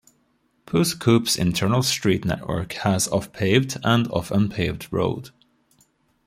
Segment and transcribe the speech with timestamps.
[0.65, 5.29] Pouce Coupe's internal street network has of paved and of unpaved road.